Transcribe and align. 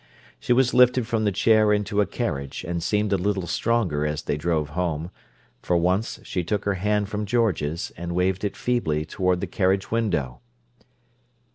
She 0.39 0.51
was 0.51 0.73
lifted 0.73 1.05
from 1.05 1.25
the 1.25 1.31
chair 1.31 1.71
into 1.71 2.01
a 2.01 2.07
carriage, 2.07 2.63
and 2.67 2.81
seemed 2.81 3.13
a 3.13 3.19
little 3.19 3.45
stronger 3.45 4.03
as 4.03 4.23
they 4.23 4.35
drove 4.35 4.69
home; 4.69 5.11
for 5.61 5.77
once 5.77 6.19
she 6.23 6.43
took 6.43 6.65
her 6.65 6.73
hand 6.73 7.07
from 7.07 7.27
George's, 7.27 7.91
and 7.95 8.15
waved 8.15 8.43
it 8.43 8.57
feebly 8.57 9.05
toward 9.05 9.41
the 9.41 9.45
carriage 9.45 9.91
window. 9.91 10.39